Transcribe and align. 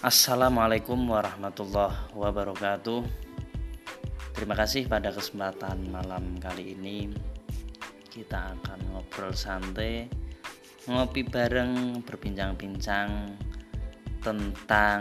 Assalamualaikum 0.00 0.96
warahmatullahi 1.12 2.16
wabarakatuh. 2.16 3.04
Terima 4.32 4.56
kasih 4.56 4.88
pada 4.88 5.12
kesempatan 5.12 5.92
malam 5.92 6.40
kali 6.40 6.72
ini 6.72 7.12
kita 8.08 8.56
akan 8.56 8.80
ngobrol 8.96 9.36
santai, 9.36 10.08
ngopi 10.88 11.20
bareng, 11.28 12.00
berbincang-bincang 12.00 13.36
tentang 14.24 15.00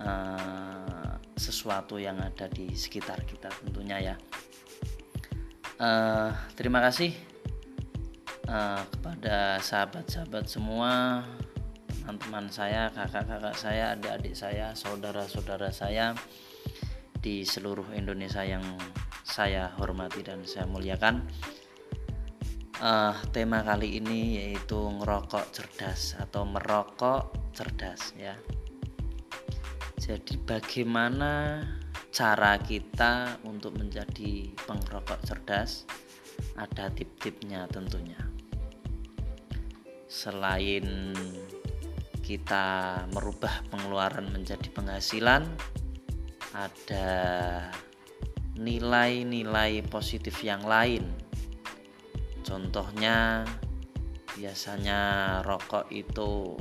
uh, 0.00 1.20
sesuatu 1.36 2.00
yang 2.00 2.16
ada 2.16 2.48
di 2.48 2.72
sekitar 2.72 3.20
kita 3.28 3.52
tentunya 3.60 4.00
ya. 4.00 4.16
Uh, 5.76 6.32
terima 6.56 6.80
kasih 6.80 7.12
uh, 8.48 8.80
kepada 8.96 9.60
sahabat-sahabat 9.60 10.48
semua 10.48 11.20
teman-teman 12.06 12.46
saya, 12.54 12.86
kakak-kakak 12.94 13.58
saya, 13.58 13.98
adik-adik 13.98 14.38
saya, 14.38 14.70
saudara-saudara 14.78 15.74
saya 15.74 16.14
di 17.18 17.42
seluruh 17.42 17.90
Indonesia 17.98 18.46
yang 18.46 18.62
saya 19.26 19.74
hormati 19.74 20.22
dan 20.22 20.46
saya 20.46 20.70
muliakan. 20.70 21.26
Uh, 22.78 23.10
tema 23.34 23.66
kali 23.66 23.98
ini 23.98 24.38
yaitu 24.38 24.78
ngerokok 24.78 25.50
cerdas 25.50 26.14
atau 26.14 26.46
merokok 26.46 27.34
cerdas 27.50 28.14
ya. 28.14 28.38
Jadi 29.98 30.38
bagaimana 30.46 31.58
cara 32.14 32.54
kita 32.62 33.42
untuk 33.42 33.82
menjadi 33.82 34.54
pengerokok 34.62 35.26
cerdas? 35.26 35.82
Ada 36.54 36.86
tip-tipnya 36.94 37.66
tentunya. 37.66 38.22
Selain 40.06 41.10
kita 42.26 43.06
merubah 43.14 43.62
pengeluaran 43.70 44.26
menjadi 44.34 44.66
penghasilan 44.74 45.46
ada 46.50 47.08
nilai-nilai 48.58 49.86
positif 49.86 50.42
yang 50.42 50.66
lain. 50.66 51.06
Contohnya 52.42 53.46
biasanya 54.34 55.00
rokok 55.46 55.86
itu 55.94 56.58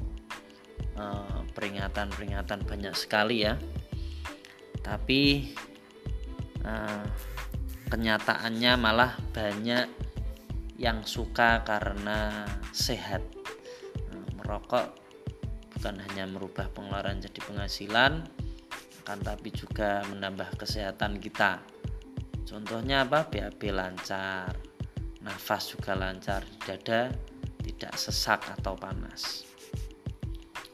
eh, 0.94 1.40
peringatan-peringatan 1.58 2.62
uh, 2.62 2.68
banyak 2.70 2.94
sekali 2.94 3.50
ya. 3.50 3.58
Tapi 4.86 5.50
uh, 6.62 7.06
kenyataannya 7.90 8.74
malah 8.78 9.18
banyak 9.34 9.90
yang 10.78 11.02
suka 11.02 11.66
karena 11.66 12.46
sehat. 12.70 13.26
Uh, 14.14 14.30
merokok 14.38 15.05
bukan 15.86 16.02
hanya 16.02 16.26
merubah 16.26 16.66
pengeluaran 16.74 17.22
jadi 17.22 17.46
penghasilan 17.46 18.26
akan 19.06 19.20
tapi 19.22 19.54
juga 19.54 20.02
menambah 20.10 20.58
kesehatan 20.58 21.22
kita. 21.22 21.62
Contohnya 22.42 23.06
apa? 23.06 23.30
BAB 23.30 23.70
lancar 23.70 24.50
nafas 25.22 25.78
juga 25.78 25.94
lancar 25.94 26.42
dada 26.66 27.14
tidak 27.62 27.94
sesak 28.02 28.42
atau 28.50 28.74
panas. 28.74 29.46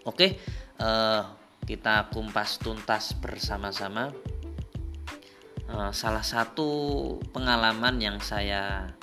Oke 0.08 0.40
eh, 0.80 1.24
kita 1.68 2.08
kumpas 2.08 2.64
tuntas 2.64 3.12
bersama-sama. 3.20 4.16
Eh, 5.68 5.92
salah 5.92 6.24
satu 6.24 6.72
pengalaman 7.36 8.00
yang 8.00 8.16
saya 8.24 8.96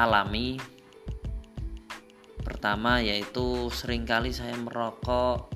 alami 0.00 0.56
Pertama 2.46 3.02
yaitu 3.02 3.66
sering 3.74 4.06
kali 4.06 4.30
saya 4.30 4.54
merokok 4.54 5.50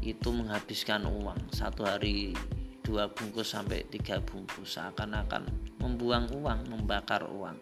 itu 0.00 0.32
menghabiskan 0.32 1.04
uang. 1.04 1.52
Satu 1.52 1.84
hari 1.84 2.32
dua 2.80 3.12
bungkus 3.12 3.52
sampai 3.52 3.84
tiga 3.92 4.16
bungkus 4.24 4.80
seakan-akan 4.80 5.44
membuang 5.84 6.32
uang, 6.32 6.72
membakar 6.72 7.28
uang. 7.28 7.60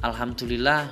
Alhamdulillah 0.00 0.88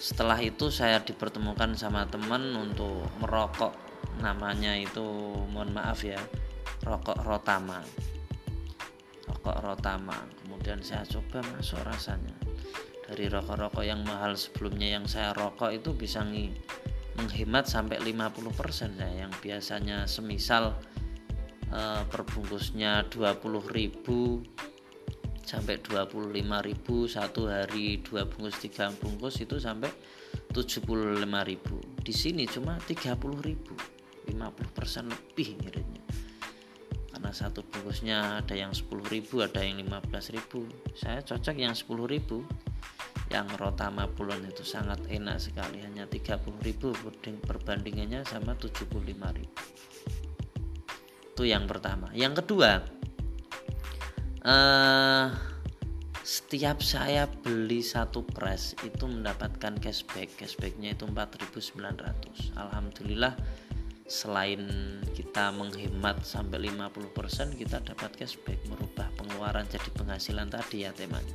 setelah 0.00 0.40
itu 0.40 0.72
saya 0.72 1.04
dipertemukan 1.04 1.76
sama 1.76 2.08
teman 2.08 2.56
untuk 2.56 3.04
merokok. 3.20 3.76
Namanya 4.24 4.80
itu 4.80 5.04
mohon 5.52 5.76
maaf 5.76 6.00
ya 6.00 6.16
rokok 6.88 7.20
rotama 7.20 7.84
rokok 9.46 9.62
rotama 9.62 10.18
kemudian 10.42 10.82
saya 10.82 11.06
coba 11.06 11.38
masuk 11.54 11.78
rasanya. 11.86 12.34
Dari 13.06 13.30
rokok-rokok 13.30 13.86
yang 13.86 14.02
mahal 14.02 14.34
sebelumnya 14.34 14.98
yang 14.98 15.06
saya 15.06 15.30
rokok 15.30 15.70
itu 15.70 15.94
bisa 15.94 16.26
menghemat 17.14 17.70
sampai 17.70 18.02
50% 18.02 18.98
ya. 18.98 19.06
Yang 19.06 19.38
biasanya 19.38 20.10
semisal 20.10 20.74
e, 21.70 22.02
perbungkusnya 22.10 23.06
20.000 23.06 25.46
sampai 25.46 25.78
25.000 25.78 27.06
satu 27.06 27.46
hari 27.46 28.02
dua 28.02 28.26
bungkus 28.26 28.58
tiga 28.58 28.90
bungkus 28.98 29.46
itu 29.46 29.62
sampai 29.62 29.94
75.000 30.50 32.02
di 32.02 32.10
sini 32.10 32.50
cuma 32.50 32.82
30.000 32.82 33.14
50% 34.26 35.06
lebih 35.06 35.48
ngiritnya 35.62 36.25
karena 37.26 37.42
satu 37.42 37.66
bungkusnya 37.66 38.38
ada 38.38 38.54
yang 38.54 38.70
10.000 38.70 39.02
ada 39.42 39.58
yang 39.58 39.82
15.000 39.82 40.94
saya 40.94 41.18
cocok 41.26 41.58
yang 41.58 41.74
10.000 41.74 43.34
yang 43.34 43.50
rotama 43.58 44.06
pulon 44.06 44.46
itu 44.46 44.62
sangat 44.62 45.02
enak 45.10 45.42
sekali 45.42 45.82
hanya 45.82 46.06
30.000 46.06 46.46
perbandingannya 47.42 48.22
sama 48.22 48.54
75.000 48.54 49.42
itu 51.34 51.42
yang 51.42 51.66
pertama. 51.66 52.14
Yang 52.14 52.46
kedua 52.46 52.86
eh, 54.46 55.26
setiap 56.22 56.78
saya 56.78 57.26
beli 57.26 57.82
satu 57.82 58.22
press 58.22 58.78
itu 58.86 59.02
mendapatkan 59.02 59.82
cashback. 59.82 60.30
Cashbacknya 60.38 60.94
itu 60.94 61.10
4.900 61.10 62.54
Alhamdulillah 62.54 63.65
selain 64.06 64.62
kita 65.14 65.50
menghemat 65.50 66.22
sampai 66.22 66.70
50% 66.70 67.58
kita 67.58 67.82
dapat 67.82 68.14
cashback 68.14 68.62
merubah 68.70 69.10
pengeluaran 69.18 69.66
jadi 69.66 69.90
penghasilan 69.94 70.46
tadi 70.50 70.86
ya 70.86 70.94
temanya 70.94 71.34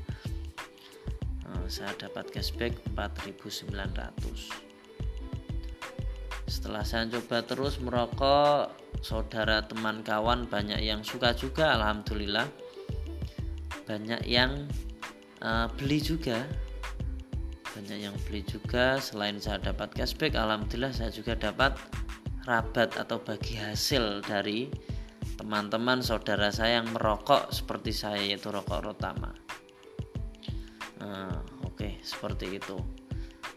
nah, 1.44 1.68
saya 1.68 1.92
dapat 2.00 2.32
cashback 2.32 2.76
4900 2.96 4.72
setelah 6.52 6.84
saya 6.84 7.08
coba 7.08 7.48
terus 7.48 7.80
merokok 7.80 8.76
saudara 9.00 9.66
teman 9.66 10.06
kawan 10.06 10.46
banyak 10.52 10.84
yang 10.84 11.00
suka 11.02 11.32
juga 11.32 11.80
Alhamdulillah. 11.80 12.44
Banyak 13.88 14.28
yang 14.28 14.68
uh, 15.40 15.72
beli 15.80 16.04
juga. 16.04 16.44
Banyak 17.72 17.98
yang 18.04 18.16
beli 18.28 18.44
juga 18.44 19.00
selain 19.00 19.40
saya 19.40 19.64
dapat 19.64 19.96
cashback 19.96 20.36
Alhamdulillah 20.36 20.92
saya 20.92 21.08
juga 21.08 21.40
dapat 21.40 21.72
rabat 22.46 22.98
atau 22.98 23.22
bagi 23.22 23.54
hasil 23.58 24.26
dari 24.26 24.66
teman-teman 25.38 26.02
saudara 26.02 26.50
saya 26.50 26.82
yang 26.82 26.90
merokok 26.90 27.54
seperti 27.54 27.94
saya 27.94 28.22
yaitu 28.22 28.50
rokok 28.50 28.82
rotama. 28.82 29.30
Uh, 31.02 31.38
oke 31.66 31.78
okay, 31.78 32.02
seperti 32.02 32.58
itu. 32.58 32.78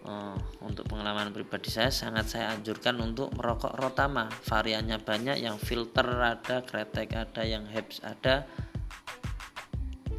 Uh, 0.04 0.36
untuk 0.60 0.84
pengalaman 0.84 1.32
pribadi 1.32 1.72
saya 1.72 1.88
sangat 1.88 2.28
saya 2.28 2.52
anjurkan 2.52 3.00
untuk 3.00 3.32
merokok 3.32 3.72
rotama. 3.80 4.28
Variannya 4.44 5.00
banyak 5.00 5.40
yang 5.40 5.56
filter 5.56 6.04
ada 6.04 6.60
kretek 6.60 7.16
ada 7.16 7.40
yang 7.40 7.64
herbs 7.72 8.04
ada. 8.04 8.44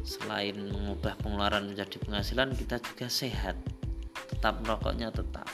Selain 0.02 0.54
mengubah 0.58 1.18
pengeluaran 1.22 1.70
menjadi 1.70 2.02
penghasilan 2.02 2.54
kita 2.58 2.82
juga 2.82 3.06
sehat. 3.06 3.54
Tetap 4.26 4.58
merokoknya 4.66 5.14
tetap. 5.14 5.46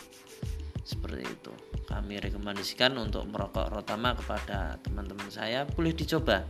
Seperti 0.84 1.24
itu 1.28 1.71
kami 1.92 2.16
rekomendasikan 2.16 2.96
untuk 2.96 3.28
merokok 3.28 3.68
rotama 3.68 4.16
kepada 4.16 4.80
teman-teman 4.80 5.28
saya 5.28 5.68
boleh 5.68 5.92
dicoba. 5.92 6.48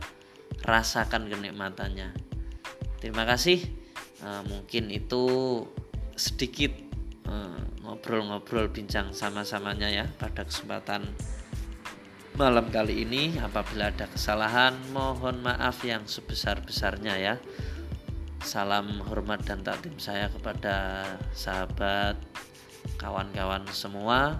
Rasakan 0.63 1.27
kenikmatannya. 1.27 2.15
Terima 3.03 3.27
kasih. 3.27 3.59
Uh, 4.23 4.39
mungkin 4.47 4.87
itu 4.87 5.23
sedikit 6.15 6.71
eh, 7.27 7.61
ngobrol-ngobrol 7.83 8.69
bincang 8.69 9.11
sama-samanya 9.11 9.89
ya 9.89 10.05
pada 10.15 10.47
kesempatan 10.47 11.03
malam 12.39 12.71
kali 12.71 13.03
ini. 13.03 13.35
Apabila 13.43 13.91
ada 13.91 14.07
kesalahan 14.07 14.77
mohon 14.95 15.43
maaf 15.43 15.83
yang 15.83 16.07
sebesar-besarnya 16.07 17.13
ya. 17.19 17.35
Salam 18.43 19.03
hormat 19.07 19.43
dan 19.43 19.63
takdim 19.63 19.99
saya 19.99 20.27
kepada 20.27 21.03
sahabat 21.31 22.19
kawan-kawan 22.99 23.63
semua 23.71 24.39